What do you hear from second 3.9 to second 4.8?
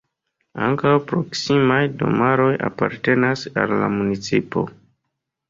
municipo.